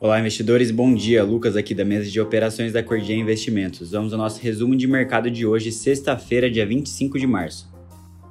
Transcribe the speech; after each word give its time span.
Olá, 0.00 0.18
investidores, 0.18 0.72
bom 0.72 0.92
dia. 0.92 1.22
Lucas 1.22 1.56
aqui 1.56 1.72
da 1.72 1.84
mesa 1.84 2.10
de 2.10 2.20
operações 2.20 2.72
da 2.72 2.82
Cordia 2.82 3.14
Investimentos. 3.14 3.92
Vamos 3.92 4.12
ao 4.12 4.18
nosso 4.18 4.42
resumo 4.42 4.74
de 4.74 4.88
mercado 4.88 5.30
de 5.30 5.46
hoje, 5.46 5.70
sexta-feira, 5.70 6.50
dia 6.50 6.66
25 6.66 7.16
de 7.16 7.26
março. 7.28 7.72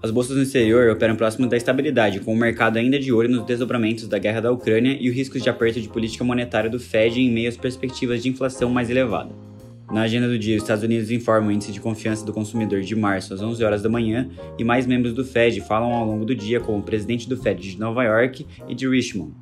As 0.02 0.12
bolsas 0.12 0.36
no 0.36 0.44
exterior 0.44 0.92
operam 0.92 1.16
próximo 1.16 1.48
da 1.48 1.56
estabilidade, 1.56 2.20
com 2.20 2.34
o 2.34 2.38
mercado 2.38 2.76
ainda 2.78 3.00
de 3.00 3.14
olho 3.14 3.30
nos 3.30 3.46
desdobramentos 3.46 4.10
da 4.10 4.20
guerra 4.20 4.42
da 4.42 4.52
Ucrânia 4.52 4.98
e 5.00 5.10
os 5.10 5.16
riscos 5.16 5.42
de 5.42 5.50
aperto 5.50 5.80
de 5.80 5.88
política 5.88 6.26
monetária 6.26 6.70
do 6.70 6.82
Fed 6.82 7.20
em 7.20 7.32
meio 7.32 7.48
às 7.48 7.56
perspectivas 7.56 8.22
de 8.22 8.28
inflação 8.28 8.70
mais 8.70 8.90
elevada. 8.90 9.34
Na 9.90 10.02
agenda 10.02 10.28
do 10.28 10.38
dia, 10.38 10.58
os 10.58 10.64
Estados 10.64 10.84
Unidos 10.84 11.12
informam 11.12 11.48
o 11.48 11.52
índice 11.52 11.72
de 11.72 11.80
confiança 11.80 12.26
do 12.26 12.34
consumidor 12.34 12.82
de 12.82 12.96
março 12.96 13.34
às 13.34 13.42
11 13.42 13.64
horas 13.64 13.82
da 13.82 13.90
manhã 13.90 14.30
e 14.60 14.66
mais 14.66 14.86
membros 14.86 15.14
do 15.14 15.24
Fed 15.24 15.62
falam 15.62 15.94
ao 15.94 16.06
longo 16.06 16.26
do 16.26 16.36
dia 16.36 16.60
como 16.60 16.80
o 16.80 16.84
presidente 16.84 17.30
do 17.30 17.38
Fed 17.38 17.62
de 17.62 17.80
Nova 17.80 18.04
York 18.04 18.46
e 18.68 18.76
de 18.76 18.88
Richmond. 18.88 19.34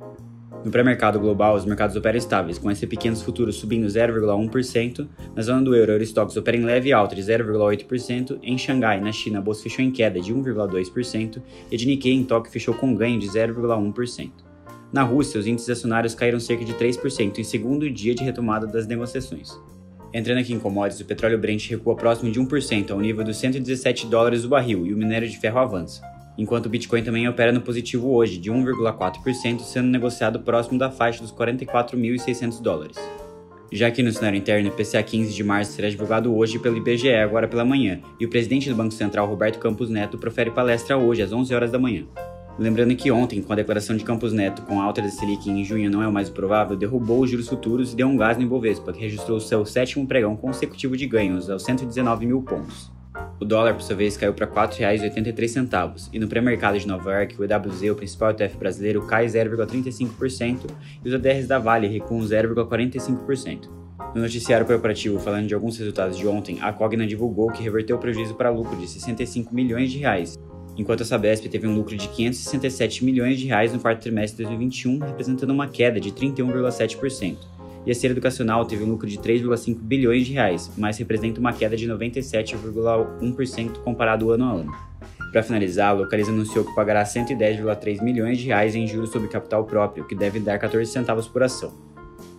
No 0.64 0.70
pré-mercado 0.70 1.18
global, 1.18 1.56
os 1.56 1.64
mercados 1.64 1.96
operam 1.96 2.16
estáveis, 2.16 2.56
com 2.56 2.70
S&P 2.70 2.96
500 2.96 3.22
futuros 3.22 3.56
subindo 3.56 3.84
0,1%, 3.86 5.08
na 5.34 5.42
zona 5.42 5.60
do 5.60 5.74
euro, 5.74 5.90
Eurostox 5.90 6.36
opera 6.36 6.56
em 6.56 6.64
leve 6.64 6.92
alta 6.92 7.16
de 7.16 7.22
0,8%, 7.22 8.38
em 8.40 8.56
Xangai, 8.56 9.00
na 9.00 9.10
China, 9.10 9.40
a 9.40 9.42
bolsa 9.42 9.64
fechou 9.64 9.84
em 9.84 9.90
queda 9.90 10.20
de 10.20 10.32
1,2% 10.32 11.42
e 11.68 11.76
de 11.76 11.86
Nikkei 11.86 12.12
em 12.12 12.22
Tóquio 12.22 12.52
fechou 12.52 12.74
com 12.74 12.94
ganho 12.94 13.18
de 13.18 13.26
0,1%. 13.26 14.30
Na 14.92 15.02
Rússia, 15.02 15.40
os 15.40 15.48
índices 15.48 15.70
acionários 15.70 16.14
caíram 16.14 16.38
cerca 16.38 16.64
de 16.64 16.74
3% 16.74 17.38
em 17.38 17.44
segundo 17.44 17.90
dia 17.90 18.14
de 18.14 18.22
retomada 18.22 18.66
das 18.66 18.86
negociações. 18.86 19.58
Entrando 20.14 20.38
aqui 20.38 20.52
em 20.52 20.60
commodities, 20.60 21.00
o 21.00 21.06
petróleo 21.06 21.38
Brent 21.38 21.70
recua 21.70 21.96
próximo 21.96 22.30
de 22.30 22.38
1% 22.38 22.92
ao 22.92 23.00
nível 23.00 23.24
dos 23.24 23.38
117 23.38 24.06
dólares 24.06 24.44
o 24.44 24.48
barril 24.48 24.86
e 24.86 24.94
o 24.94 24.96
minério 24.96 25.28
de 25.28 25.38
ferro 25.38 25.58
avança 25.58 26.11
enquanto 26.36 26.66
o 26.66 26.68
Bitcoin 26.68 27.02
também 27.02 27.28
opera 27.28 27.52
no 27.52 27.60
positivo 27.60 28.12
hoje, 28.12 28.38
de 28.38 28.50
1,4%, 28.50 29.60
sendo 29.60 29.88
negociado 29.88 30.40
próximo 30.40 30.78
da 30.78 30.90
faixa 30.90 31.22
dos 31.22 31.32
44.600 31.32 32.60
dólares. 32.60 32.96
Já 33.72 33.90
que 33.90 34.02
no 34.02 34.12
cenário 34.12 34.36
interno, 34.36 34.68
o 34.68 34.72
PCA 34.72 35.02
15 35.02 35.32
de 35.32 35.42
março 35.42 35.72
será 35.72 35.88
divulgado 35.88 36.36
hoje 36.36 36.58
pelo 36.58 36.76
IBGE 36.76 37.14
agora 37.14 37.48
pela 37.48 37.64
manhã, 37.64 38.00
e 38.20 38.26
o 38.26 38.28
presidente 38.28 38.68
do 38.68 38.76
Banco 38.76 38.92
Central, 38.92 39.26
Roberto 39.26 39.58
Campos 39.58 39.88
Neto, 39.88 40.18
profere 40.18 40.50
palestra 40.50 40.98
hoje 40.98 41.22
às 41.22 41.32
11 41.32 41.54
horas 41.54 41.70
da 41.70 41.78
manhã. 41.78 42.04
Lembrando 42.58 42.94
que 42.94 43.10
ontem, 43.10 43.40
com 43.40 43.50
a 43.50 43.56
declaração 43.56 43.96
de 43.96 44.04
Campos 44.04 44.30
Neto 44.30 44.60
com 44.62 44.78
a 44.78 44.84
alta 44.84 45.00
da 45.00 45.08
Selic 45.08 45.48
em 45.48 45.64
junho 45.64 45.90
não 45.90 46.02
é 46.02 46.06
o 46.06 46.12
mais 46.12 46.28
provável, 46.28 46.76
derrubou 46.76 47.22
os 47.22 47.30
juros 47.30 47.48
futuros 47.48 47.94
e 47.94 47.96
deu 47.96 48.06
um 48.06 48.16
gás 48.16 48.36
no 48.36 48.42
Ibovespa, 48.42 48.92
que 48.92 49.00
registrou 49.00 49.40
seu 49.40 49.64
sétimo 49.64 50.06
pregão 50.06 50.36
consecutivo 50.36 50.94
de 50.94 51.06
ganhos, 51.06 51.48
aos 51.48 51.62
119 51.62 52.26
mil 52.26 52.42
pontos. 52.42 52.91
O 53.42 53.44
dólar, 53.44 53.74
por 53.74 53.82
sua 53.82 53.96
vez, 53.96 54.16
caiu 54.16 54.32
para 54.32 54.46
R$ 54.46 54.52
4,83 54.52 56.10
e 56.12 56.18
no 56.20 56.28
pré-mercado 56.28 56.78
de 56.78 56.86
Nova 56.86 57.12
York, 57.12 57.34
o 57.40 57.44
EWZ, 57.44 57.90
o 57.90 57.96
principal 57.96 58.30
ETF 58.30 58.56
brasileiro, 58.56 59.04
cai 59.04 59.26
0,35% 59.26 60.70
e 61.04 61.08
os 61.08 61.12
ADRs 61.12 61.48
da 61.48 61.58
Vale 61.58 61.88
recuam 61.88 62.20
0,45%. 62.20 63.68
No 64.14 64.22
noticiário 64.22 64.64
corporativo, 64.64 65.18
falando 65.18 65.48
de 65.48 65.54
alguns 65.54 65.76
resultados 65.76 66.16
de 66.16 66.24
ontem, 66.24 66.58
a 66.60 66.72
Cogna 66.72 67.04
divulgou 67.04 67.50
que 67.50 67.64
reverteu 67.64 67.96
o 67.96 67.98
prejuízo 67.98 68.36
para 68.36 68.48
lucro 68.48 68.76
de 68.76 68.86
65 68.86 69.52
milhões 69.52 69.90
de 69.90 69.98
reais, 69.98 70.38
enquanto 70.78 71.02
a 71.02 71.04
Sabesp 71.04 71.48
teve 71.48 71.66
um 71.66 71.74
lucro 71.74 71.96
de 71.96 72.06
567 72.10 73.04
milhões 73.04 73.40
de 73.40 73.46
reais 73.46 73.72
no 73.72 73.80
quarto 73.80 74.02
trimestre 74.02 74.36
de 74.36 74.50
2021, 74.50 75.00
representando 75.00 75.50
uma 75.50 75.66
queda 75.66 75.98
de 75.98 76.12
31,7% 76.12 77.38
e 77.84 77.90
a 77.90 77.94
Ser 77.94 78.10
Educacional 78.10 78.64
teve 78.64 78.84
um 78.84 78.88
lucro 78.88 79.08
de 79.08 79.18
3,5 79.18 79.76
bilhões 79.78 80.26
de 80.26 80.32
reais, 80.32 80.70
mas 80.76 80.98
representa 80.98 81.40
uma 81.40 81.52
queda 81.52 81.76
de 81.76 81.88
97,1% 81.88 83.78
comparado 83.82 84.30
ano 84.30 84.44
a 84.44 84.52
ano. 84.52 84.72
Para 85.32 85.42
finalizar, 85.42 85.90
a 85.90 85.92
Localiza 85.92 86.30
anunciou 86.30 86.64
que 86.64 86.74
pagará 86.74 87.02
110,3 87.04 88.02
milhões 88.02 88.38
de 88.38 88.46
reais 88.46 88.74
em 88.74 88.86
juros 88.86 89.10
sobre 89.10 89.28
capital 89.28 89.64
próprio, 89.64 90.06
que 90.06 90.14
deve 90.14 90.38
dar 90.38 90.58
14 90.58 90.90
centavos 90.90 91.26
por 91.26 91.42
ação. 91.42 91.72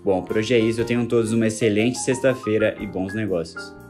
Bom, 0.04 0.22
por 0.22 0.38
hoje 0.38 0.54
é 0.54 0.60
isso, 0.60 0.82
eu 0.82 0.86
tenho 0.86 1.06
todos 1.08 1.32
uma 1.32 1.48
excelente 1.48 1.98
sexta-feira 1.98 2.76
e 2.80 2.86
bons 2.86 3.14
negócios. 3.14 3.83